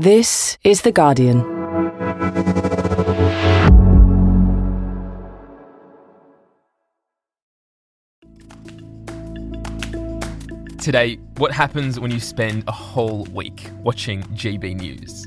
[0.00, 1.42] This is The Guardian.
[10.78, 15.26] Today, what happens when you spend a whole week watching GB News?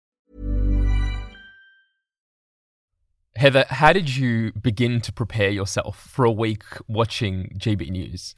[3.41, 8.35] Heather, how did you begin to prepare yourself for a week watching GB News?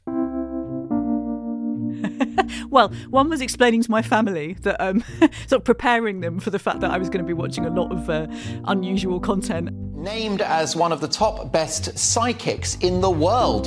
[2.70, 5.04] well, one was explaining to my family that, um,
[5.46, 7.70] sort of preparing them for the fact that I was going to be watching a
[7.70, 8.28] lot of uh,
[8.64, 9.72] unusual content.
[9.94, 13.66] Named as one of the top best psychics in the world.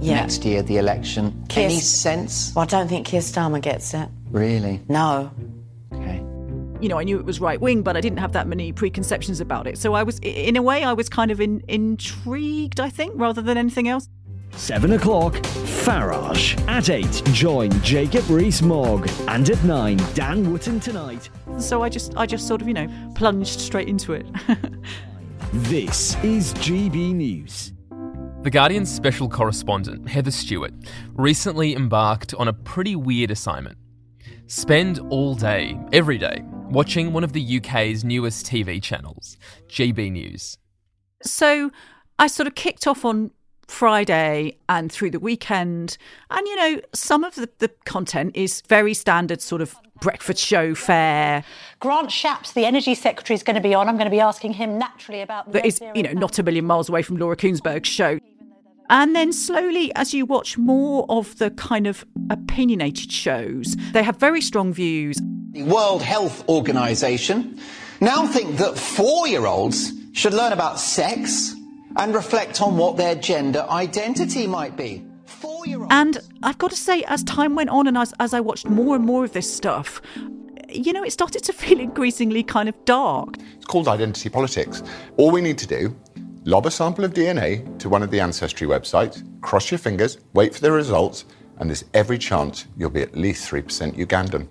[0.00, 0.14] Yeah.
[0.14, 1.44] Next year, the election.
[1.50, 2.54] Keir Any sense?
[2.54, 4.08] Well, I don't think Keir Starmer gets it.
[4.30, 4.80] Really?
[4.88, 5.30] No.
[6.78, 6.84] Okay.
[6.84, 9.40] You know, I knew it was right wing, but I didn't have that many preconceptions
[9.40, 9.78] about it.
[9.78, 13.42] So I was, in a way, I was kind of in, intrigued, I think, rather
[13.42, 14.08] than anything else.
[14.52, 16.58] 7 o'clock, Farage.
[16.66, 19.08] At 8, join Jacob Rees Mogg.
[19.28, 21.28] And at 9, Dan Wootton tonight.
[21.58, 24.26] So I just, I just sort of, you know, plunged straight into it.
[25.52, 27.72] This is GB News.
[28.42, 30.74] The Guardian's special correspondent, Heather Stewart,
[31.14, 33.78] recently embarked on a pretty weird assignment.
[34.46, 39.36] Spend all day, every day, watching one of the UK's newest TV channels,
[39.68, 40.58] GB News.
[41.22, 41.70] so
[42.18, 43.30] I sort of kicked off on
[43.68, 45.98] Friday and through the weekend.
[46.30, 50.74] And, you know, some of the, the content is very standard sort of breakfast show
[50.74, 51.44] fare.
[51.80, 53.88] Grant Shapps, the Energy Secretary, is going to be on.
[53.88, 56.64] I'm going to be asking him naturally about that is, you know, not a million
[56.64, 58.18] miles away from Laura Kuenssberg's show.
[58.90, 64.16] And then slowly, as you watch more of the kind of opinionated shows, they have
[64.16, 65.20] very strong views.
[65.58, 67.58] The World Health Organization
[68.00, 71.52] now think that four year olds should learn about sex
[71.96, 75.04] and reflect on what their gender identity might be.
[75.26, 75.88] Four year olds.
[75.90, 78.94] And I've got to say, as time went on and as, as I watched more
[78.94, 80.00] and more of this stuff,
[80.68, 83.34] you know, it started to feel increasingly kind of dark.
[83.56, 84.84] It's called identity politics.
[85.16, 85.96] All we need to do,
[86.44, 90.54] lob a sample of DNA to one of the Ancestry websites, cross your fingers, wait
[90.54, 91.24] for the results,
[91.56, 94.46] and there's every chance you'll be at least 3% Ugandan.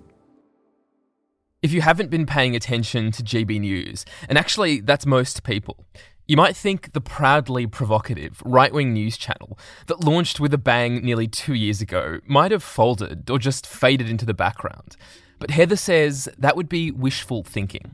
[1.60, 5.84] If you haven't been paying attention to GB News, and actually that's most people,
[6.28, 9.58] you might think the proudly provocative right wing news channel
[9.88, 14.08] that launched with a bang nearly two years ago might have folded or just faded
[14.08, 14.96] into the background.
[15.40, 17.92] But Heather says that would be wishful thinking.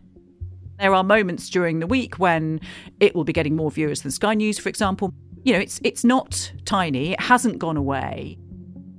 [0.79, 2.61] There are moments during the week when
[3.01, 5.15] it will be getting more viewers than Sky News, for example.
[5.43, 7.13] You know, it's it's not tiny.
[7.13, 8.37] It hasn't gone away.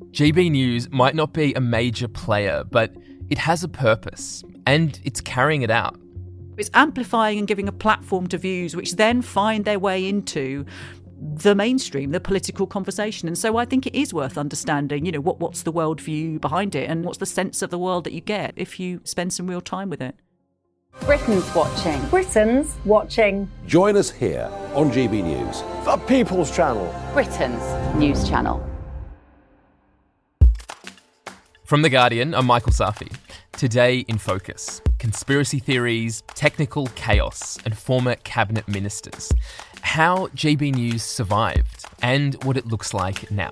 [0.09, 2.95] GB News might not be a major player, but
[3.29, 5.99] it has a purpose, and it's carrying it out.
[6.57, 10.65] It's amplifying and giving a platform to views which then find their way into
[11.17, 13.27] the mainstream, the political conversation.
[13.27, 16.75] And so I think it is worth understanding, you know, what, what's the worldview behind
[16.75, 19.47] it and what's the sense of the world that you get if you spend some
[19.47, 20.15] real time with it.
[21.01, 22.01] Britain's watching.
[22.07, 23.49] Britain's watching.
[23.67, 25.61] Join us here on GB News.
[25.83, 26.93] The People's Channel.
[27.13, 28.74] Britain's news channel.
[31.65, 33.11] From The Guardian, I'm Michael Safi.
[33.53, 39.31] Today in focus conspiracy theories, technical chaos, and former cabinet ministers.
[39.81, 43.49] How GB News survived, and what it looks like now.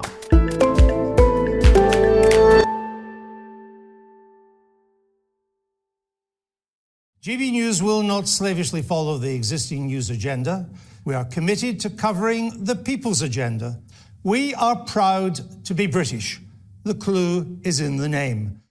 [7.24, 10.70] GB News will not slavishly follow the existing news agenda.
[11.04, 13.80] We are committed to covering the people's agenda.
[14.22, 16.40] We are proud to be British.
[16.86, 18.62] The clue is in the name.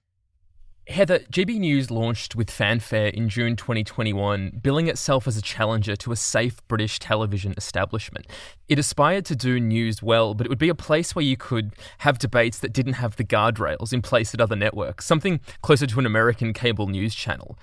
[0.86, 6.12] Heather, GB News launched with fanfare in June 2021, billing itself as a challenger to
[6.12, 8.26] a safe British television establishment.
[8.68, 11.72] It aspired to do news well, but it would be a place where you could
[11.98, 15.98] have debates that didn't have the guardrails in place at other networks, something closer to
[15.98, 17.58] an American cable news channel.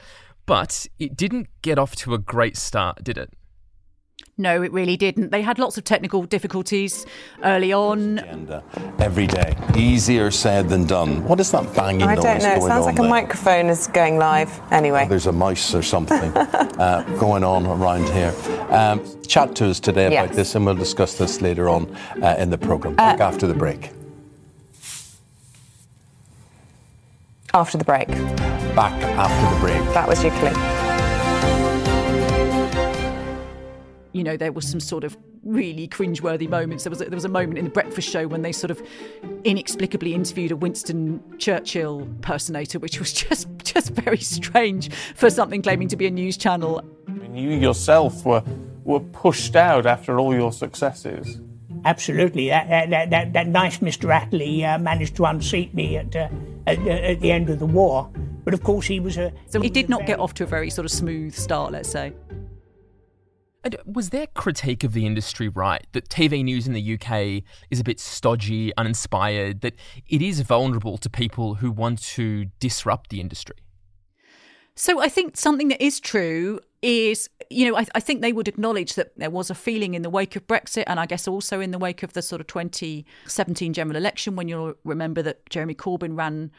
[0.48, 3.32] But it didn't get off to a great start, did it?
[4.40, 5.32] No, it really didn't.
[5.32, 7.06] They had lots of technical difficulties
[7.44, 8.20] early on.
[8.20, 8.64] Agenda
[8.98, 9.54] every day.
[9.76, 11.26] Easier said than done.
[11.26, 12.54] What is that banging I noise don't know.
[12.56, 13.10] It sounds on like a there?
[13.10, 14.62] microphone is going live.
[14.72, 15.08] Anyway.
[15.10, 18.34] There's a mouse or something uh, going on around here.
[18.70, 21.94] Um, chat to us today about this, and we'll discuss this later on
[22.24, 22.94] uh, in the programme.
[22.94, 23.92] Uh, Back after the break.
[27.54, 28.08] After the break.
[28.08, 29.94] Back after the break.
[29.94, 30.79] That was your clue.
[34.14, 36.84] You know, there was some sort of really cringeworthy moments.
[36.84, 38.82] There was a, there was a moment in the breakfast show when they sort of
[39.44, 45.88] inexplicably interviewed a Winston Churchill personator, which was just just very strange for something claiming
[45.90, 46.80] to be a news channel.
[47.08, 48.44] And you yourself were
[48.84, 51.40] were pushed out after all your successes.
[51.86, 52.50] Absolutely.
[52.50, 54.10] That, that, that, that, that nice Mr.
[54.14, 56.28] Attlee uh, managed to unseat me at, uh,
[56.68, 58.10] at, uh, at the end of the war.
[58.44, 59.32] But of course, he was a.
[59.48, 62.14] So he did not get off to a very sort of smooth start, let's say.
[63.64, 65.86] And was their critique of the industry right?
[65.92, 69.76] That TV news in the UK is a bit stodgy, uninspired, that
[70.08, 73.58] it is vulnerable to people who want to disrupt the industry?
[74.76, 78.48] So I think something that is true is, you know, I, I, think they would
[78.48, 81.60] acknowledge that there was a feeling in the wake of Brexit, and I guess also
[81.60, 85.76] in the wake of the sort of 2017 general election, when you'll remember that Jeremy
[85.76, 86.52] Corbyn ran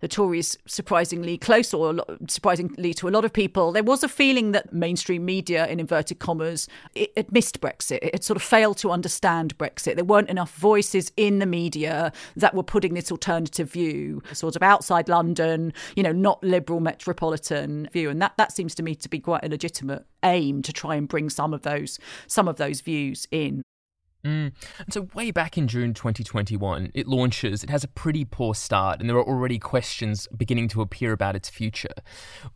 [0.00, 1.96] the Tories surprisingly close, or
[2.28, 6.18] surprisingly to a lot of people, there was a feeling that mainstream media, in inverted
[6.18, 7.98] commas, it, it missed Brexit.
[8.02, 9.96] It had sort of failed to understand Brexit.
[9.96, 14.62] There weren't enough voices in the media that were putting this alternative view, sort of
[14.62, 19.08] outside London, you know, not liberal metropolitan view, and that that seems to me to
[19.08, 22.80] be quite a legitimate aim to try and bring some of those some of those
[22.80, 23.62] views in.
[24.28, 24.52] Mm.
[24.78, 27.64] And so, way back in June 2021, it launches.
[27.64, 31.34] It has a pretty poor start, and there are already questions beginning to appear about
[31.34, 31.94] its future.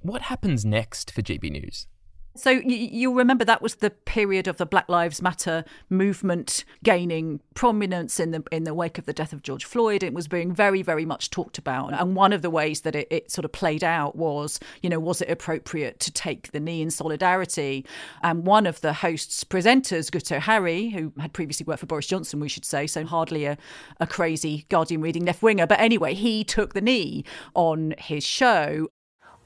[0.00, 1.86] What happens next for GB News?
[2.34, 8.18] So you'll remember that was the period of the Black Lives Matter movement gaining prominence
[8.18, 10.02] in the in the wake of the death of George Floyd.
[10.02, 11.92] It was being very, very much talked about.
[11.92, 14.98] And one of the ways that it, it sort of played out was, you know,
[14.98, 17.84] was it appropriate to take the knee in solidarity?
[18.22, 22.40] And one of the hosts, presenters, Guto Harri, who had previously worked for Boris Johnson,
[22.40, 23.58] we should say, so hardly a,
[24.00, 25.66] a crazy Guardian reading left winger.
[25.66, 27.24] But anyway, he took the knee
[27.54, 28.88] on his show.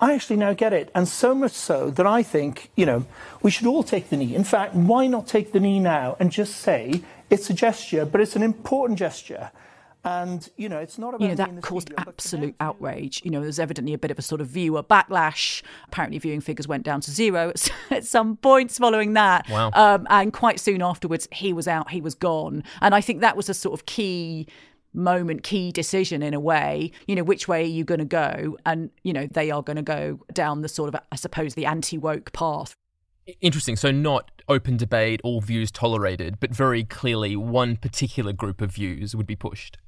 [0.01, 0.91] I actually now get it.
[0.95, 3.07] And so much so that I think, you know,
[3.43, 4.35] we should all take the knee.
[4.35, 8.21] In fact, why not take the knee now and just say it's a gesture, but
[8.21, 9.51] it's an important gesture.
[10.05, 11.23] And, you know, it's not about.
[11.23, 13.23] You know, that caused absolute outrage.
[13.25, 15.63] You know, there's evidently a bit of a sort of viewer backlash.
[15.89, 17.53] Apparently, viewing figures went down to zero
[17.91, 19.49] at some points following that.
[19.51, 19.73] Wow.
[19.75, 22.63] Um, and quite soon afterwards, he was out, he was gone.
[22.81, 24.47] And I think that was a sort of key
[24.97, 28.57] moment, key decision in a way, you know, which way are you going to go?
[28.67, 31.67] And, you know, they are going to go down the sort of, I suppose, the
[31.67, 32.75] anti woke path.
[33.41, 33.77] Interesting.
[33.77, 39.15] So, not open debate, all views tolerated, but very clearly one particular group of views
[39.17, 39.79] would be pushed.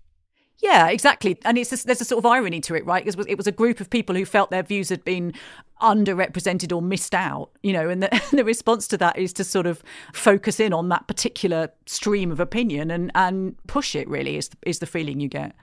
[0.61, 1.39] Yeah, exactly.
[1.45, 3.05] And it's a, there's a sort of irony to it, right?
[3.05, 5.33] Because it was a group of people who felt their views had been
[5.81, 9.67] underrepresented or missed out, you know, and the, the response to that is to sort
[9.67, 9.83] of
[10.13, 14.79] focus in on that particular stream of opinion and, and push it, really, is, is
[14.79, 15.55] the feeling you get.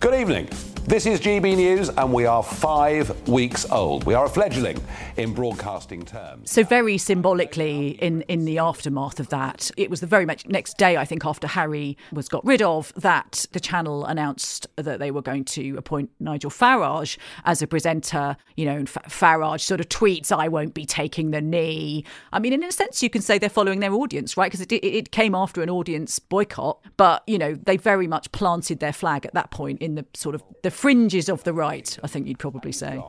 [0.00, 0.48] Good evening.
[0.88, 4.04] This is GB News, and we are five weeks old.
[4.04, 4.82] We are a fledgling
[5.18, 6.50] in broadcasting terms.
[6.50, 10.78] So, very symbolically, in, in the aftermath of that, it was the very much next
[10.78, 15.10] day, I think, after Harri was got rid of, that the channel announced that they
[15.10, 18.38] were going to appoint Nigel Farage as a presenter.
[18.56, 22.02] You know, and Farage sort of tweets, I won't be taking the knee.
[22.32, 24.50] I mean, in a sense, you can say they're following their audience, right?
[24.50, 28.80] Because it, it came after an audience boycott, but, you know, they very much planted
[28.80, 32.06] their flag at that point in the sort of the fringes of the right, I
[32.06, 33.02] think you'd probably say.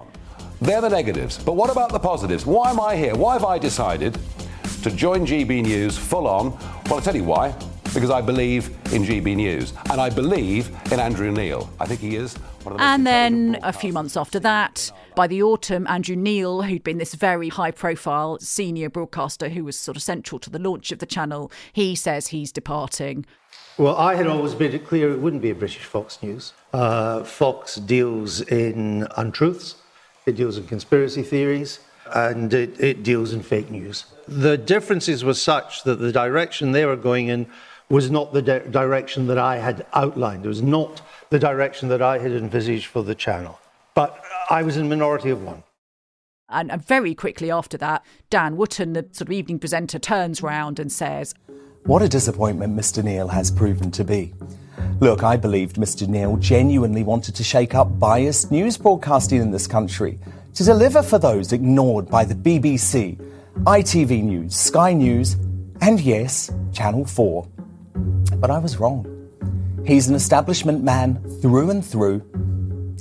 [0.61, 1.37] They're the negatives.
[1.37, 2.45] But what about the positives?
[2.45, 3.15] Why am I here?
[3.15, 4.17] Why have I decided
[4.83, 6.51] to join GB News full on?
[6.85, 7.53] Well, I'll tell you why.
[7.93, 9.73] Because I believe in GB News.
[9.89, 11.69] And I believe in Andrew Neil.
[11.79, 16.15] I think he is And then a few months after that, by the autumn, Andrew
[16.15, 20.49] Neil, who'd been this very high profile senior broadcaster who was sort of central to
[20.49, 23.25] the launch of the channel, he says he's departing.
[23.77, 26.53] Well, I had always made it clear it wouldn't be a British Fox News.
[26.73, 29.75] Uh, Fox deals in untruths,
[30.25, 31.79] it deals in conspiracy theories,
[32.13, 34.05] and it, it deals in fake news.
[34.27, 37.47] The differences were such that the direction they were going in
[37.89, 40.45] was not the di- direction that I had outlined.
[40.45, 43.59] It was not the direction that I had envisaged for the channel.
[43.95, 45.63] But I was in minority of one.
[46.49, 50.79] And, and very quickly after that, Dan Wootton, the sort of evening presenter, turns round
[50.79, 51.33] and says,
[51.85, 53.03] What a disappointment Mr.
[53.03, 54.33] Neil has proven to be.
[54.99, 56.07] Look, I believed Mr.
[56.07, 60.19] Neil genuinely wanted to shake up biased news broadcasting in this country,
[60.55, 63.17] to deliver for those ignored by the BBC,
[63.63, 65.35] ITV News, Sky News,
[65.81, 67.47] And yes, Channel 4.
[68.39, 69.05] But I was wrong.
[69.85, 72.21] He's an establishment man through and through,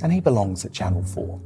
[0.03, 1.41] and he belongs at Channel 4.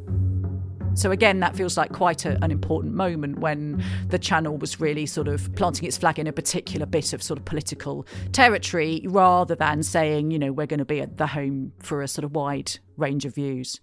[0.96, 5.08] So again, that feels like quite a, an important moment when the channel was really
[5.08, 9.56] sort of planting its flag in a particular bit of sort of political territory, rather
[9.56, 12.36] than saying, you know, we're going to be at the home for a sort of
[12.36, 13.80] wide range of views.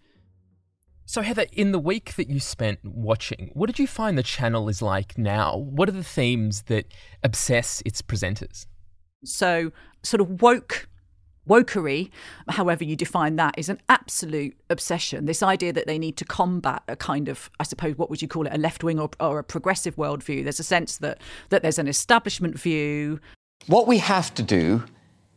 [1.04, 4.68] So, Heather, in the week that you spent watching, what did you find the channel
[4.68, 5.56] is like now?
[5.56, 6.86] What are the themes that
[7.24, 8.66] obsess its presenters?
[9.24, 9.72] So,
[10.02, 10.88] sort of woke
[11.48, 12.10] wokery,
[12.48, 15.26] however you define that, is an absolute obsession.
[15.26, 18.28] This idea that they need to combat a kind of, I suppose, what would you
[18.28, 20.44] call it, a left wing or, or, a progressive worldview.
[20.44, 23.20] There's a sense that that there's an establishment view.
[23.66, 24.84] What we have to do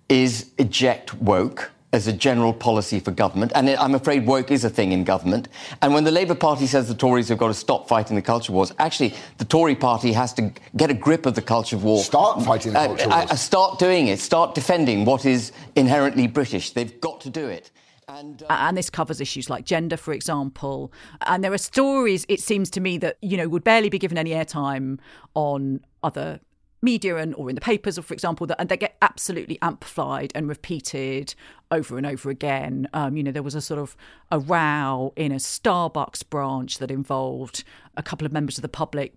[0.07, 3.51] is eject woke as a general policy for government.
[3.55, 5.47] And I'm afraid woke is a thing in government.
[5.81, 8.51] And when the Labour Party says the Tories have got to stop fighting the culture
[8.51, 12.03] wars, actually, the Tory party has to get a grip of the culture war.
[12.03, 13.31] Start fighting the uh, culture uh, wars.
[13.31, 14.19] Uh, start doing it.
[14.19, 16.71] Start defending what is inherently British.
[16.71, 17.71] They've got to do it.
[18.07, 20.91] And, uh, and, this covers issues like gender, for example.
[21.25, 24.17] And there are stories, it seems to me, that, you know, would barely be given
[24.17, 24.99] any airtime
[25.35, 26.41] on other
[26.83, 30.31] media and or in the papers, or for example, that and they get absolutely amplified
[30.35, 31.33] and repeated
[31.71, 32.87] over and over again.
[32.93, 33.95] Um, you know, there was a sort of
[34.29, 37.63] a row in a Starbucks branch that involved
[37.97, 39.13] a couple of members of the public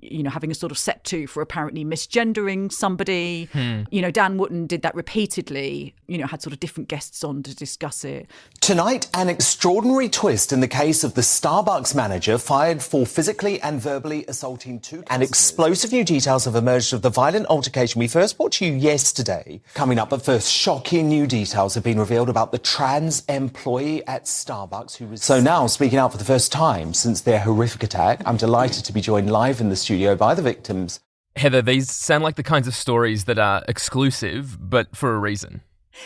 [0.00, 3.48] you know, having a sort of set to for apparently misgendering somebody.
[3.52, 3.82] Hmm.
[3.90, 7.42] You know, Dan Wootton did that repeatedly, you know, had sort of different guests on
[7.42, 8.30] to discuss it.
[8.60, 13.80] Tonight, an extraordinary twist in the case of the Starbucks manager fired for physically and
[13.80, 15.06] verbally assaulting two customers.
[15.10, 18.72] And explosive new details have emerged of the violent altercation we first brought to you
[18.72, 19.60] yesterday.
[19.74, 24.24] Coming up, but first, shocking new details have been revealed about the trans employee at
[24.24, 25.22] Starbucks who was.
[25.22, 28.92] So now, speaking out for the first time since their horrific attack, I'm delighted to
[28.92, 30.98] be joined live in the studio by the victims.
[31.36, 35.60] Heather, these sound like the kinds of stories that are exclusive, but for a reason.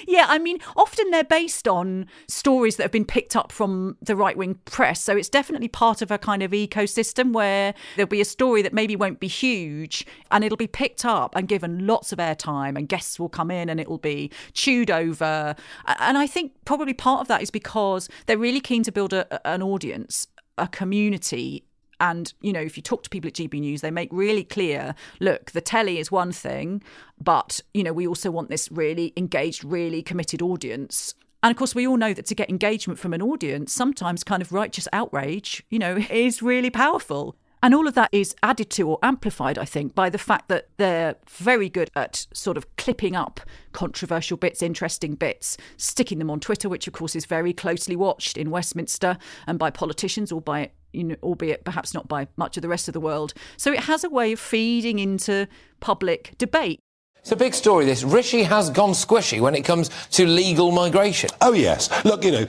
[0.07, 4.15] Yeah, I mean, often they're based on stories that have been picked up from the
[4.15, 5.01] right wing press.
[5.01, 8.75] So it's definitely part of a kind of ecosystem where there'll be a story that
[8.75, 12.87] maybe won't be huge and it'll be picked up and given lots of airtime, and
[12.87, 15.57] guests will come in and it will be chewed over.
[15.87, 19.49] And I think probably part of that is because they're really keen to build a,
[19.49, 20.27] an audience,
[20.59, 21.65] a community
[22.01, 24.95] and, you know, if you talk to people at GB News, they make really clear
[25.21, 26.83] look, the telly is one thing,
[27.21, 31.15] but, you know, we also want this really engaged, really committed audience.
[31.43, 34.43] And of course, we all know that to get engagement from an audience, sometimes kind
[34.43, 37.37] of righteous outrage, you know, is really powerful.
[37.63, 40.69] And all of that is added to or amplified, I think, by the fact that
[40.79, 43.41] they're very good at sort of clipping up
[43.73, 48.39] controversial bits, interesting bits, sticking them on Twitter, which of course is very closely watched
[48.39, 52.63] in Westminster and by politicians or by you know, albeit perhaps not by much of
[52.63, 53.35] the rest of the world.
[53.57, 55.47] So it has a way of feeding into
[55.81, 56.81] public debate.
[57.19, 58.03] It's a big story, this.
[58.03, 61.29] Rishi has gone squishy when it comes to legal migration.
[61.43, 61.91] Oh, yes.
[62.05, 62.47] Look, you know,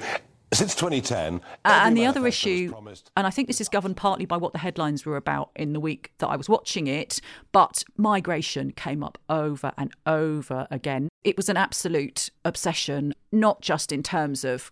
[0.54, 1.42] since 2010.
[1.64, 2.74] Uh, and the other issue,
[3.16, 5.80] and I think this is governed partly by what the headlines were about in the
[5.80, 7.22] week that I was watching it,
[7.52, 11.10] but migration came up over and over again.
[11.24, 14.72] It was an absolute obsession, not just in terms of,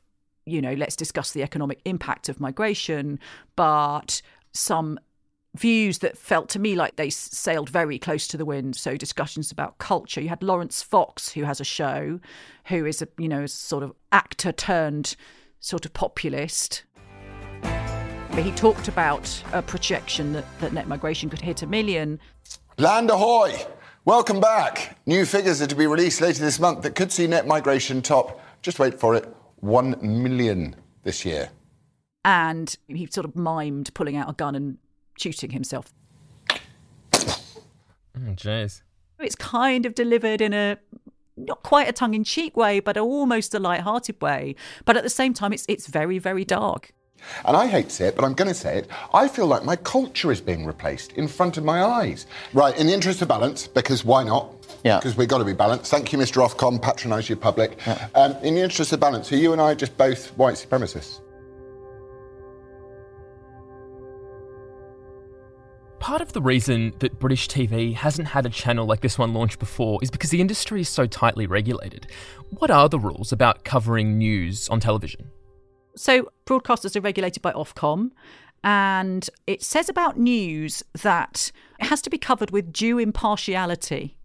[0.50, 3.20] you know, let's discuss the economic impact of migration,
[3.56, 5.00] but some
[5.56, 8.76] views that felt to me like they sailed very close to the wind.
[8.76, 10.22] So discussions about culture.
[10.22, 12.20] You had Laurence Fox, who has a show,
[12.66, 15.16] who is a you know sort of actor turned
[15.60, 16.84] sort of populist.
[17.62, 22.20] But he talked about a projection that, that net migration could hit a million.
[22.78, 23.66] Land ahoy!
[24.06, 24.98] Welcome back.
[25.06, 28.40] New figures are to be released later this month that could see net migration top,
[28.62, 31.50] just wait for it, 1 million this year.
[32.26, 34.78] And he sort of mimed pulling out a gun and
[35.18, 35.94] shooting himself.
[36.52, 38.82] Oh, jeez.
[39.20, 40.78] It's kind of delivered in a
[41.38, 44.56] not quite a tongue in cheek way, but almost a light-hearted way.
[44.86, 46.94] But at the same time, it's it's very very dark.
[47.46, 48.88] And I hate to say it, but I'm going to say it.
[49.14, 52.26] I feel like my culture is being replaced in front of my eyes.
[52.54, 54.59] Right, in the interest of balance, because why not?
[54.84, 54.98] Yeah.
[54.98, 55.92] Because we've got to be balanced.
[55.92, 56.48] Thank you, Mr.
[56.48, 57.80] Ofcom, patronise your public.
[57.86, 58.08] Yeah.
[58.16, 61.22] Um, in the interest of balance, are you and I just both white supremacists?
[66.00, 69.60] Part of the reason that British TV hasn't had a channel like this one launched
[69.60, 72.08] before is because the industry is so tightly regulated.
[72.52, 75.30] What are the rules about covering news on television?
[75.96, 78.12] So, broadcasters are regulated by Ofcom,
[78.64, 84.18] and it says about news that it has to be covered with due impartiality.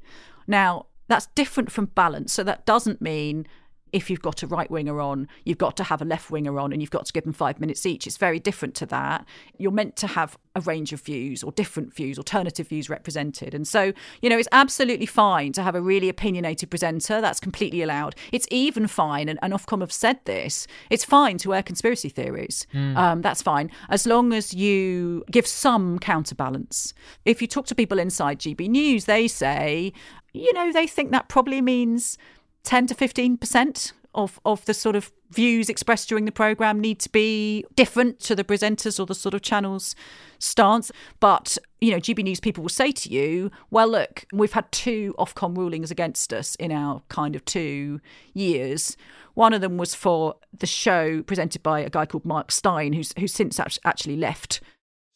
[0.47, 2.33] Now, that's different from balance.
[2.33, 3.47] So, that doesn't mean
[3.95, 6.73] if you've got a right winger on, you've got to have a left winger on
[6.73, 8.09] and you've got to give them five minutes each.
[8.09, 9.25] It's very different to that.
[9.57, 13.55] You're meant to have a range of views or different views, alternative views represented.
[13.55, 17.21] And so, you know, it's absolutely fine to have a really opinionated presenter.
[17.21, 18.17] That's completely allowed.
[18.33, 22.67] It's even fine, and, and Ofcom have said this, it's fine to air conspiracy theories.
[22.75, 22.97] Mm.
[22.97, 26.95] Um, that's fine, as long as you give some counterbalance.
[27.25, 29.93] If you talk to people inside GB News, they say,
[30.35, 32.19] you know, they think that probably means
[32.65, 37.09] 10 to 15% of, of the sort of views expressed during the programme need to
[37.09, 39.97] be different to the presenters or the sort of channel's
[40.39, 40.93] stance.
[41.21, 45.15] But, you know, GB News people will say to you, well, look, we've had two
[45.19, 48.01] Ofcom rulings against us in our kind of two
[48.33, 48.97] years.
[49.35, 53.13] One of them was for the show presented by a guy called Mark Steyn, who's,
[53.19, 54.61] who's since actually left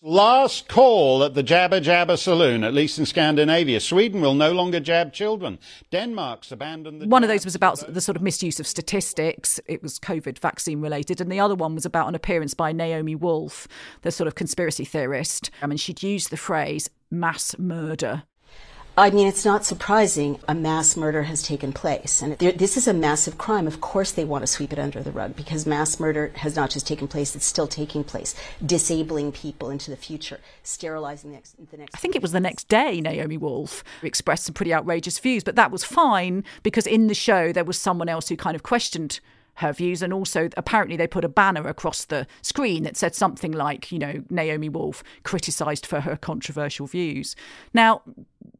[0.09, 3.79] Last call at the Jabba Jabba Saloon, at least in Scandinavia.
[3.79, 5.59] Sweden will no longer jab children.
[5.91, 7.07] Denmark's abandoned the.
[7.07, 9.61] One of those was about the sort of misuse of statistics.
[9.67, 11.21] It was COVID vaccine related.
[11.21, 13.69] And the other one was about an appearance by Naomi Wolf,
[14.01, 15.51] the sort of conspiracy theorist.
[15.61, 18.23] Um, I mean, she'd used the phrase mass murder
[18.99, 22.21] I mean, it's not surprising a mass murder has taken place.
[22.21, 23.69] And this is a massive crime.
[23.69, 26.71] Of course, they want to sweep it under the rug because mass murder has not
[26.71, 28.35] just taken place, it's still taking place,
[28.67, 31.55] disabling people into the future, sterilizing the next.
[31.71, 35.21] The next I think it was the next day, Naomi Wolf expressed some pretty outrageous
[35.21, 38.57] views, but that was fine because in the show there was someone else who kind
[38.57, 39.21] of questioned
[39.59, 40.03] her views.
[40.03, 43.99] And also, apparently, they put a banner across the screen that said something like, you
[43.99, 47.37] know, Naomi Wolf criticised for her controversial views.
[47.75, 48.03] Now,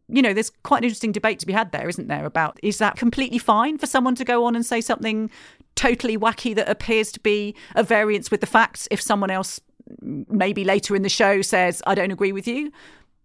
[0.09, 2.25] you know, there's quite an interesting debate to be had there, isn't there?
[2.25, 5.31] About is that completely fine for someone to go on and say something
[5.75, 9.61] totally wacky that appears to be a variance with the facts if someone else
[10.03, 12.73] maybe later in the show says, I don't agree with you?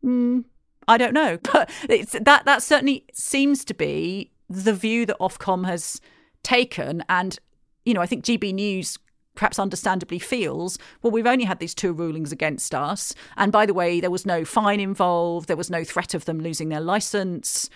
[0.03, 0.43] Mm,
[0.87, 1.37] I don't know.
[1.51, 5.99] But that, that certainly seems to be the view that Ofcom has
[6.43, 7.03] taken.
[7.09, 7.39] And,
[7.85, 8.97] you know, I think GB News
[9.35, 13.15] perhaps understandably feels, well, we've only had these two rulings against us.
[13.35, 16.39] And by the way, there was no fine involved, there was no threat of them
[16.39, 17.69] losing their license.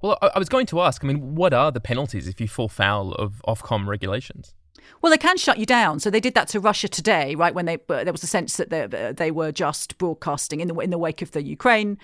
[0.00, 2.68] Well, I was going to ask, I mean, what are the penalties if you fall
[2.68, 4.54] foul of Ofcom regulations?
[5.00, 6.00] Well, they can shut you down.
[6.00, 7.54] So they did that to Russia today, right?
[7.54, 10.74] When they there was a sense that they, uh, they were just broadcasting in the
[10.76, 11.98] in the wake of the Ukraine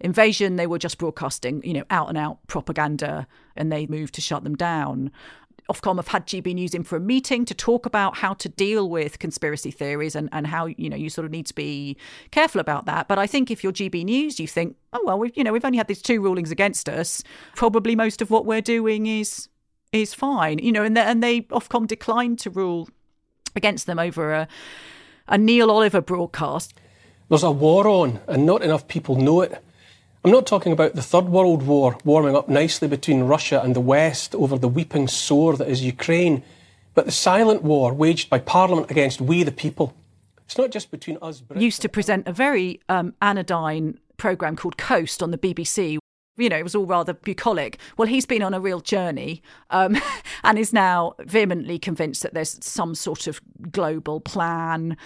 [0.00, 0.56] invasion.
[0.56, 4.44] They were just broadcasting, you know, out and out propaganda, and they moved to shut
[4.44, 5.10] them down.
[5.70, 8.88] Ofcom have had GB News in for a meeting to talk about how to deal
[8.88, 11.96] with conspiracy theories and, and how you know you sort of need to be
[12.30, 13.08] careful about that.
[13.08, 15.64] But I think if you're GB News, you think, oh well, we've you know we've
[15.64, 17.22] only had these two rulings against us.
[17.54, 19.48] Probably most of what we're doing is
[19.92, 20.84] is fine, you know.
[20.84, 22.88] And they, and they Ofcom declined to rule
[23.54, 24.48] against them over a
[25.28, 26.74] a Neil Oliver broadcast.
[27.28, 29.62] There's a war on, and not enough people know it.
[30.26, 33.80] I'm not talking about the Third World War warming up nicely between Russia and the
[33.80, 36.42] West over the weeping sore that is Ukraine,
[36.96, 39.94] but the silent war waged by Parliament against we the people.
[40.44, 41.42] It's not just between us.
[41.42, 45.98] Brits Used to present a very um, anodyne programme called Coast on the BBC.
[46.36, 47.78] You know, it was all rather bucolic.
[47.96, 49.96] Well, he's been on a real journey um,
[50.42, 54.96] and is now vehemently convinced that there's some sort of global plan.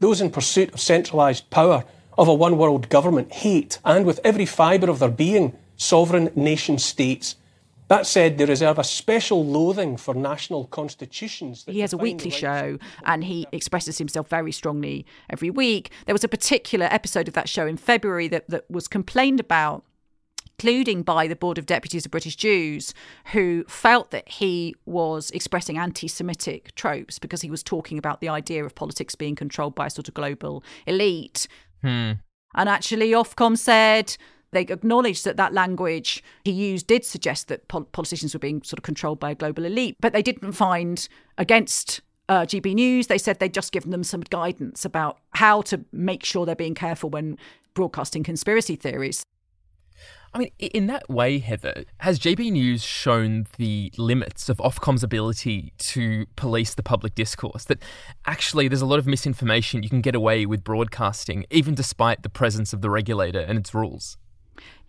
[0.00, 1.84] Those in pursuit of centralised power
[2.16, 6.78] of a one world government hate, and with every fibre of their being, sovereign nation
[6.78, 7.36] states.
[7.88, 11.64] That said, they reserve a special loathing for national constitutions.
[11.66, 15.90] He has a weekly show and he expresses himself very strongly every week.
[16.06, 19.84] There was a particular episode of that show in February that, that was complained about
[20.58, 22.94] including by the Board of Deputies of British Jews,
[23.32, 28.28] who felt that he was expressing anti Semitic tropes because he was talking about the
[28.28, 31.48] idea of politics being controlled by a sort of global elite.
[31.84, 32.12] Hmm.
[32.54, 34.16] And actually, Ofcom said
[34.52, 38.78] they acknowledged that that language he used did suggest that pol- politicians were being sort
[38.78, 43.08] of controlled by a global elite, but they didn't find against uh, GB News.
[43.08, 46.74] They said they'd just given them some guidance about how to make sure they're being
[46.74, 47.36] careful when
[47.74, 49.22] broadcasting conspiracy theories.
[50.34, 55.72] I mean, in that way, Heather, has GB News shown the limits of Ofcom's ability
[55.78, 57.64] to police the public discourse?
[57.66, 57.80] That
[58.26, 62.28] actually there's a lot of misinformation you can get away with broadcasting, even despite the
[62.28, 64.18] presence of the regulator and its rules?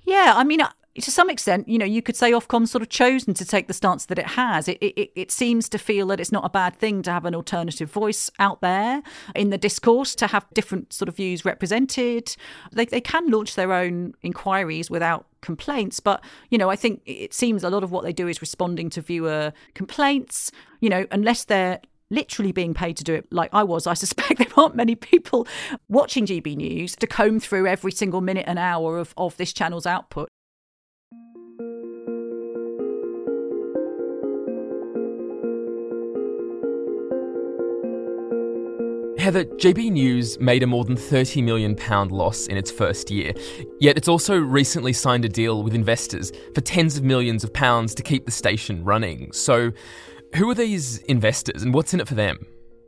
[0.02, 0.62] Yeah, I mean,
[1.02, 3.74] to some extent, you know, you could say Ofcom's sort of chosen to take the
[3.74, 4.70] stance that it has.
[4.70, 7.36] It, it, it seems to feel that it's not a bad thing to have an
[7.36, 9.04] alternative voice out there
[9.36, 12.36] in the discourse, to have different sort of views represented.
[12.72, 17.34] They, they can launch their own inquiries without complaints, but, you know, I think it
[17.34, 21.44] seems a lot of what they do is responding to viewer complaints, you know, unless
[21.44, 24.96] they're literally being paid to do it like I was, I suspect there aren't many
[24.96, 25.46] people
[25.90, 29.86] watching GB News to comb through every single minute and hour of, of this channel's
[29.86, 30.30] output.
[39.26, 41.76] Heather, GB News made a more than £30 million
[42.10, 43.34] loss in its first year,
[43.80, 47.96] yet it's also recently signed a deal with investors for tens of millions of pounds
[47.96, 49.32] to keep the station running.
[49.32, 49.72] So,
[50.36, 52.38] who are these investors and what's in it for them?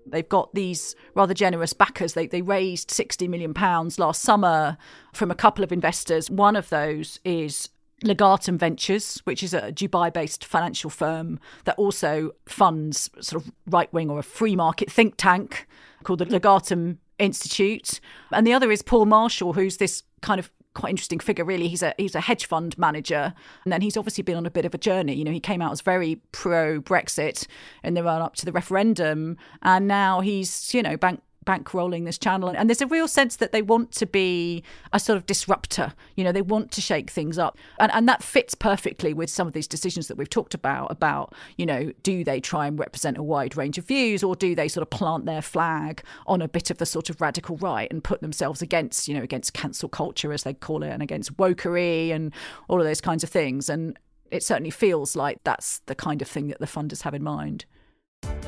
[0.06, 2.14] They've got these rather generous backers.
[2.14, 3.52] They, they raised £60 million
[3.98, 4.78] last summer
[5.14, 6.30] from a couple of investors.
[6.30, 7.68] One of those is
[8.04, 13.92] Legatum Ventures, which is a Dubai based financial firm that also funds sort of right
[13.92, 15.66] wing or a free market think tank
[16.04, 18.00] called the Legatum Institute.
[18.32, 21.68] And the other is Paul Marshall, who's this kind of quite interesting figure really.
[21.68, 23.34] He's a he's a hedge fund manager.
[23.64, 25.16] And then he's obviously been on a bit of a journey.
[25.16, 27.48] You know he came out as very pro brexit
[27.84, 29.38] in the run up to the referendum.
[29.64, 32.50] And now he's you know bank bankrolling this channel.
[32.50, 35.94] And there's a real sense that they want to be a sort of disruptor.
[36.16, 37.58] You know, they want to shake things up.
[37.80, 41.34] And, and that fits perfectly with some of these decisions that we've talked about, about,
[41.56, 44.68] you know, do they try and represent a wide range of views or do they
[44.68, 48.04] sort of plant their flag on a bit of the sort of radical right and
[48.04, 52.12] put themselves against, you know, against cancel culture, as they call it, and against wokery
[52.12, 52.34] and
[52.68, 53.70] all of those kinds of things.
[53.70, 53.98] And
[54.32, 57.66] it certainly feels like that's the kind of thing that the funders have in mind.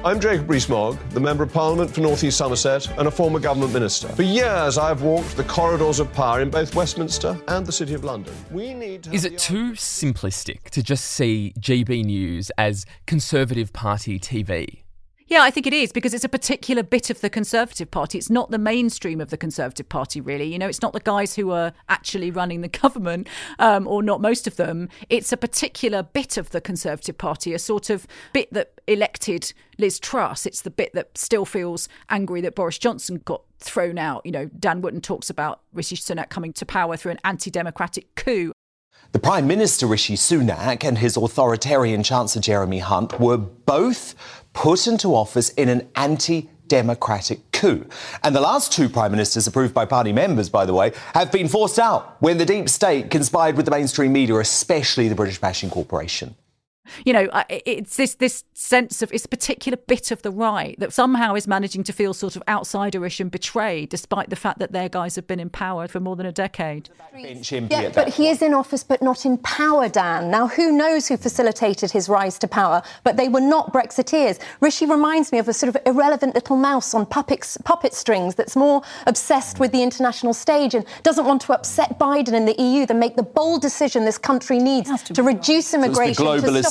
[0.01, 3.73] I'm Jacob Rees-Mogg, the Member of Parliament for North East Somerset and a former government
[3.73, 4.07] minister.
[4.07, 8.05] For years, I've walked the corridors of power in both Westminster and the City of
[8.05, 8.33] London.
[8.49, 14.83] We need Is it too simplistic to just see GB News as Conservative Party TV?
[15.29, 18.17] Yeah, I think it is because it's a particular bit of the Conservative Party.
[18.17, 20.51] It's not the mainstream of the Conservative Party, really.
[20.51, 23.27] You know, it's not the guys who are actually running the government,
[23.59, 24.89] um, or not most of them.
[25.07, 29.99] It's a particular bit of the Conservative Party, a sort of bit that elected Liz
[29.99, 30.47] Truss.
[30.47, 34.25] It's the bit that still feels angry that Boris Johnson got thrown out.
[34.25, 38.15] You know, Dan Wootton talks about Rishi Sunak coming to power through an anti democratic
[38.15, 38.51] coup.
[39.11, 44.13] The Prime Minister Rishi Sunak and his authoritarian Chancellor Jeremy Hunt were both
[44.53, 47.85] put into office in an anti democratic coup.
[48.23, 51.49] And the last two prime ministers, approved by party members, by the way, have been
[51.49, 55.69] forced out when the deep state conspired with the mainstream media, especially the British Bashing
[55.69, 56.35] Corporation
[57.05, 60.93] you know, it's this this sense of it's a particular bit of the right that
[60.93, 64.89] somehow is managing to feel sort of outsiderish and betrayed, despite the fact that their
[64.89, 66.89] guys have been in power for more than a decade.
[67.71, 70.31] Yeah, but he is in office, but not in power, Dan.
[70.31, 72.81] Now, who knows who facilitated his rise to power?
[73.03, 74.39] But they were not Brexiteers.
[74.61, 78.55] Rishi reminds me of a sort of irrelevant little mouse on puppet, puppet strings that's
[78.55, 82.85] more obsessed with the international stage and doesn't want to upset Biden and the EU
[82.85, 86.15] than make the bold decision this country needs to, to reduce immigration.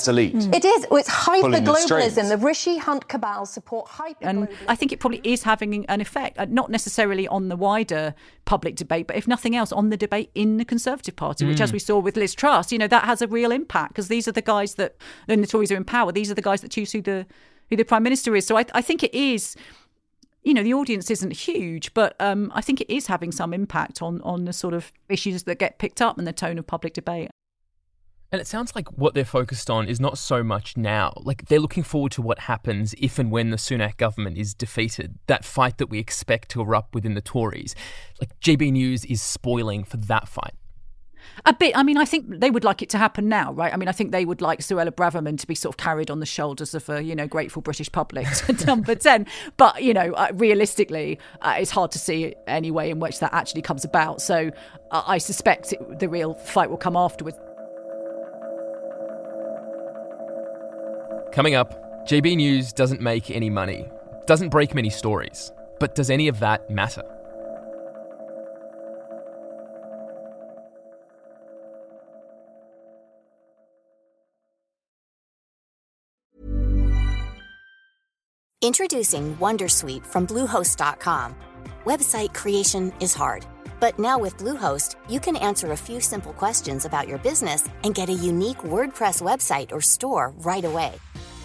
[0.04, 0.34] So it's elite.
[0.34, 0.54] Mm.
[0.54, 0.86] It is.
[0.90, 2.28] It's hyper globalism.
[2.28, 4.26] The Rishi Hunt cabal support hyper.
[4.26, 8.14] And I think it probably is having an effect, uh, not necessarily on the wider
[8.44, 11.48] public debate, but if nothing else, on the debate in the Conservative Party, mm.
[11.48, 11.74] which, as mm.
[11.74, 14.32] we saw with Liz Truss, you know, that has a real impact because these are
[14.32, 16.92] the guys that, when the Tories are in power, these are the guys that choose
[16.92, 17.26] who the
[17.70, 18.46] who the prime minister is.
[18.46, 19.54] So I, I think it is
[20.42, 24.00] you know the audience isn't huge, but um, I think it is having some impact
[24.00, 26.94] on on the sort of issues that get picked up and the tone of public
[26.94, 27.30] debate.
[28.30, 31.14] And it sounds like what they're focused on is not so much now.
[31.16, 35.18] Like they're looking forward to what happens if and when the Sunak government is defeated.
[35.28, 37.74] That fight that we expect to erupt within the Tories.
[38.20, 40.54] Like GB News is spoiling for that fight.
[41.46, 41.76] A bit.
[41.76, 43.72] I mean, I think they would like it to happen now, right?
[43.72, 46.20] I mean, I think they would like Suella Braverman to be sort of carried on
[46.20, 49.26] the shoulders of a, you know, grateful British public to number 10.
[49.56, 53.32] But, you know, uh, realistically, uh, it's hard to see any way in which that
[53.32, 54.20] actually comes about.
[54.20, 54.50] So
[54.90, 57.38] uh, I suspect it, the real fight will come afterwards.
[61.38, 61.70] Coming up,
[62.04, 63.86] GB News doesn't make any money,
[64.26, 65.52] doesn't break many stories.
[65.78, 67.04] But does any of that matter?
[78.60, 81.36] Introducing Wondersuite from Bluehost.com.
[81.84, 83.46] Website creation is hard,
[83.78, 87.94] but now with Bluehost, you can answer a few simple questions about your business and
[87.94, 90.94] get a unique WordPress website or store right away.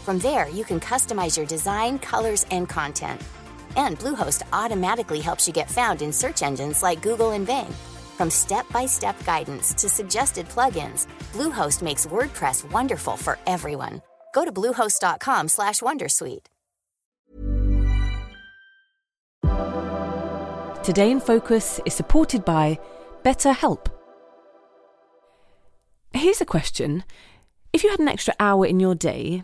[0.03, 3.21] From there, you can customize your design, colors, and content.
[3.77, 7.73] And Bluehost automatically helps you get found in search engines like Google and Bing.
[8.17, 14.01] From step-by-step guidance to suggested plugins, Bluehost makes WordPress wonderful for everyone.
[14.33, 16.47] Go to bluehost.com/wondersuite.
[20.83, 22.77] Today in Focus is supported by
[23.23, 23.87] BetterHelp.
[26.13, 27.05] Here's a question:
[27.71, 29.43] If you had an extra hour in your day,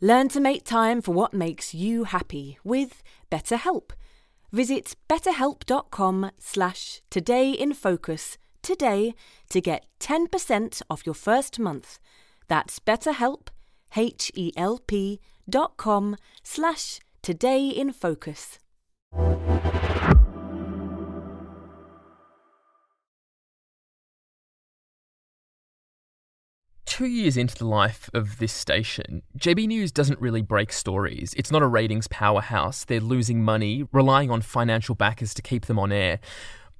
[0.00, 3.92] Learn to make time for what makes you happy with BetterHelp.
[4.52, 9.14] Visit betterhelp.com slash todayinfocus today
[9.50, 11.98] to get 10% off your first month.
[12.48, 13.48] That's betterhelp,
[13.96, 18.58] H-E-L-P dot com slash todayinfocus.
[26.94, 31.34] Two years into the life of this station, GB News doesn't really break stories.
[31.36, 32.84] It's not a ratings powerhouse.
[32.84, 36.20] They're losing money, relying on financial backers to keep them on air.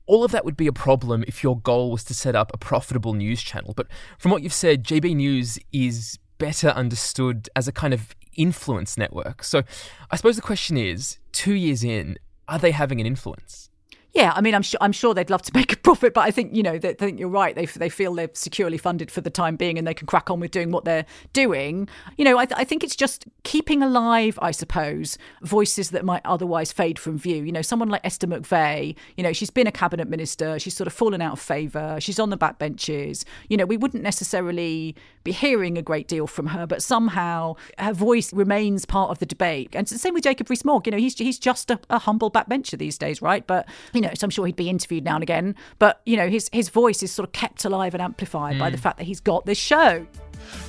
[0.07, 2.59] All of that would be a problem if your goal was to set up a
[2.59, 3.75] profitable news channel.
[3.75, 8.97] But from what you've said, GB News is better understood as a kind of influence
[8.97, 9.43] network.
[9.43, 9.65] So
[10.13, 13.69] I suppose the question is two years in, are they having an influence?
[14.15, 16.31] Yeah, I mean, I'm sure I'm sure they'd love to make a profit, but I
[16.31, 17.55] think you know they, think you're right.
[17.55, 20.39] They they feel they're securely funded for the time being, and they can crack on
[20.39, 21.89] with doing what they're doing.
[22.17, 26.23] You know, I, th- I think it's just keeping alive, I suppose, voices that might
[26.25, 27.43] otherwise fade from view.
[27.43, 28.95] You know, someone like Esther McVey.
[29.17, 30.61] You know, she's been a cabinet minister.
[30.61, 31.97] She's sort of fallen out of favour.
[32.01, 33.25] She's on the backbenches.
[33.49, 37.93] You know, we wouldn't necessarily be hearing a great deal from her, but somehow her
[37.93, 39.71] voice remains part of the debate.
[39.73, 40.87] And it's the same with Jacob Rees-Mogg.
[40.87, 43.45] You know, he's he's just a, a humble backbencher these days, right?
[43.45, 45.55] But you know, so I'm sure he'd be interviewed now and again.
[45.79, 48.61] But you know, his his voice is sort of kept alive and amplified mm.
[48.61, 50.07] by the fact that he's got this show.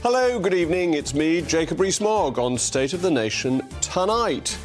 [0.01, 0.93] Hello, good evening.
[0.93, 4.57] It's me, Jacob Rees-Mogg, on State of the Nation tonight.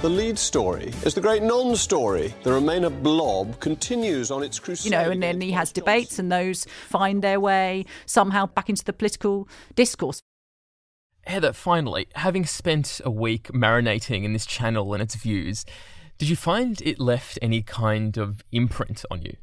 [0.00, 2.34] The lead story is the great non-story.
[2.42, 4.84] The Remainer blob continues on its crusade.
[4.84, 8.84] You know, and then he has debates, and those find their way somehow back into
[8.84, 10.20] the political discourse.
[11.26, 15.64] Heather, finally, having spent a week marinating in this channel and its views,
[16.18, 19.36] did you find it left any kind of imprint on you?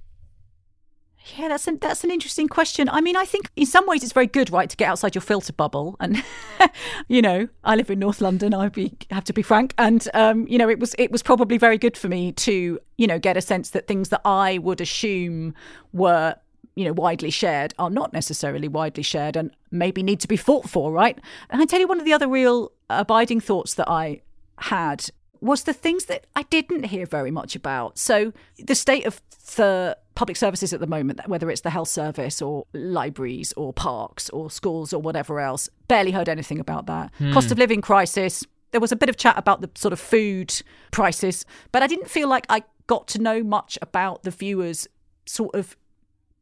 [1.36, 2.90] Yeah, that's an, that's an interesting question.
[2.90, 5.22] I mean, I think in some ways it's very good, right, to get outside your
[5.22, 5.96] filter bubble.
[6.00, 6.24] And
[7.08, 8.54] you know, I live in North London.
[8.54, 11.58] I be have to be frank, and um, you know, it was it was probably
[11.58, 14.82] very good for me to you know get a sense that things that I would
[14.82, 15.54] assume
[15.94, 16.36] were
[16.76, 20.70] you know widely shared are not necessarily widely shared and maybe need to be fought
[20.70, 21.20] for, right?
[21.52, 24.22] And I tell you, one of the other real abiding thoughts that I
[24.58, 25.06] had
[25.42, 27.98] was the things that I didn't hear very much about.
[27.98, 29.22] So the state of
[29.56, 34.30] the public services at the moment, whether it's the health service or libraries or parks
[34.30, 37.12] or schools or whatever else, barely heard anything about that.
[37.18, 37.34] Hmm.
[37.34, 38.46] Cost of living crisis.
[38.70, 42.10] There was a bit of chat about the sort of food prices, but I didn't
[42.10, 44.88] feel like I got to know much about the viewers'
[45.26, 45.76] sort of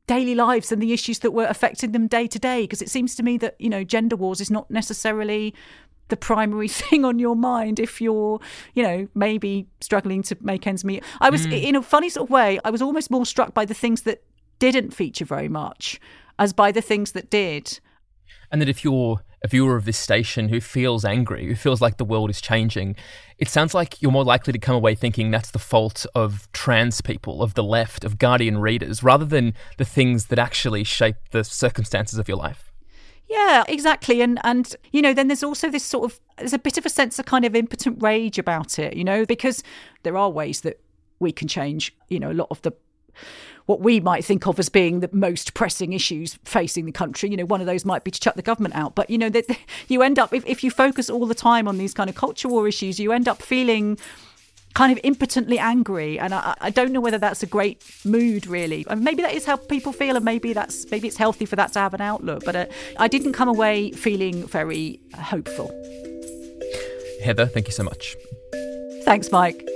[0.08, 3.14] daily lives and the issues that were affecting them day to day because it seems
[3.14, 5.54] to me that you know gender wars is not necessarily
[6.10, 8.40] the primary thing on your mind if you're,
[8.74, 11.04] you know, maybe struggling to make ends meet.
[11.22, 11.62] I was, mm.
[11.62, 14.24] in a funny sort of way, I was almost more struck by the things that
[14.60, 16.00] didn't feature very much
[16.38, 17.80] as by the things that did.
[18.52, 21.98] And that if you're a viewer of this station who feels angry, who feels like
[21.98, 22.96] the world is changing,
[23.38, 27.02] it sounds like you're more likely to come away thinking that's the fault of trans
[27.02, 31.44] people, of the left, of Guardian readers, rather than the things that actually shape the
[31.44, 32.69] circumstances of your life.
[33.30, 34.22] Yeah, exactly.
[34.22, 36.90] And and you know, then there's also this sort of there's a bit of a
[36.90, 39.64] sense of kind of impotent rage about it, you know, because
[40.04, 40.80] there are ways that
[41.20, 42.72] we can change, you know, a lot of the
[43.70, 47.30] what we might think of as being the most pressing issues facing the country.
[47.30, 48.96] You know, one of those might be to chuck the government out.
[48.96, 49.46] But, you know, that
[49.88, 52.48] you end up, if, if you focus all the time on these kind of culture
[52.48, 54.00] war issues, you end up feeling
[54.74, 58.86] kind of impotently angry and I, I, don't know whether that's a great mood really.
[58.90, 61.74] And maybe that is how people feel and maybe that's maybe it's healthy for that
[61.74, 62.66] to have an outlook but uh,
[62.98, 65.70] i didn't come away feeling very hopeful.
[67.24, 68.16] Heather thank you so much.
[69.04, 69.68] Thanks mike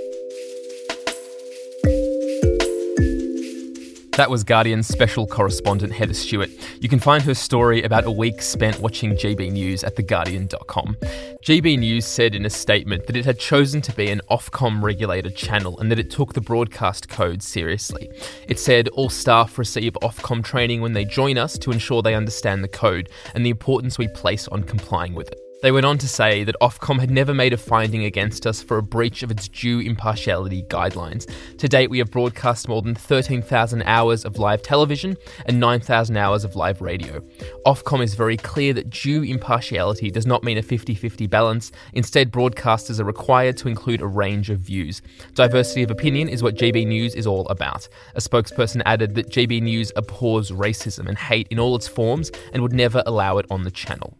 [4.16, 6.48] That was Guardian's special correspondent Heather Stewart.
[6.80, 10.96] You can find her story about a week spent watching GB News at theguardian.com.
[11.42, 15.34] GB News said in a statement that it had chosen to be an Ofcom regulated
[15.34, 18.08] channel and that it took the broadcast code seriously.
[18.46, 22.62] It said all staff receive Ofcom training when they join us to ensure they understand
[22.62, 25.43] the code and the importance we place on complying with it.
[25.64, 28.76] They went on to say that Ofcom had never made a finding against us for
[28.76, 31.26] a breach of its due impartiality guidelines.
[31.56, 36.44] To date, we have broadcast more than 13,000 hours of live television and 9,000 hours
[36.44, 37.20] of live radio.
[37.64, 41.72] Ofcom is very clear that due impartiality does not mean a 50 50 balance.
[41.94, 45.00] Instead, broadcasters are required to include a range of views.
[45.32, 47.88] Diversity of opinion is what GB News is all about.
[48.16, 52.62] A spokesperson added that GB News abhors racism and hate in all its forms and
[52.62, 54.18] would never allow it on the channel.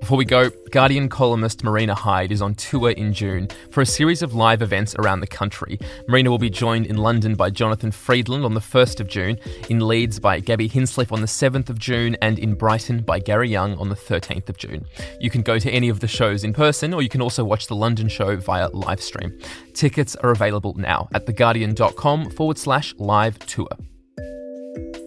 [0.00, 4.22] Before we go, Guardian columnist Marina Hyde is on tour in June for a series
[4.22, 5.78] of live events around the country.
[6.06, 9.86] Marina will be joined in London by Jonathan Freedland on the 1st of June, in
[9.86, 13.78] Leeds by Gabby Hinsliff on the 7th of June, and in Brighton by Gary Younge
[13.78, 14.84] on the 13th of June.
[15.20, 17.66] You can go to any of the shows in person, or you can also watch
[17.66, 19.38] the London show via live stream.
[19.74, 23.68] Tickets are available now at theguardian.com forward slash live tour.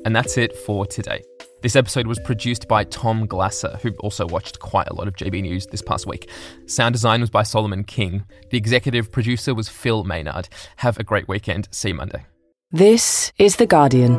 [0.04, 1.22] And that's it for today.
[1.62, 5.44] This episode was produced by Tom Glasser, who also watched quite a lot of GB
[5.44, 6.28] News this past week.
[6.66, 8.26] Sound design was by Solomon King.
[8.50, 10.50] The executive producer was Phil Maynard.
[10.78, 11.68] Have a great weekend.
[11.70, 12.26] See you Monday.
[12.72, 14.16] This is The Guardian.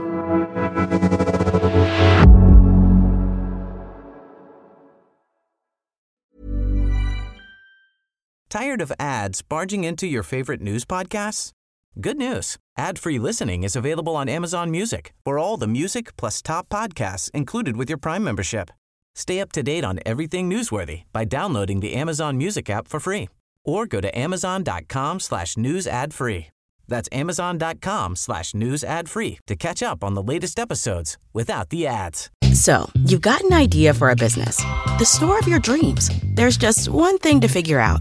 [8.49, 11.51] Tired of ads barging into your favorite news podcasts?
[12.01, 12.57] Good news.
[12.79, 17.77] Ad-free listening is available on Amazon Music for all the music plus top podcasts included
[17.77, 18.71] with your Prime membership.
[19.15, 23.29] Stay up to date on everything newsworthy by downloading the Amazon Music app for free
[23.63, 26.47] or go to amazon.com slash news ad free.
[26.89, 31.87] That's amazon.com slash news ad free to catch up on the latest episodes without the
[31.87, 32.31] ads.
[32.55, 34.57] So, you've got an idea for a business.
[34.99, 36.11] The store of your dreams.
[36.35, 38.01] There's just one thing to figure out.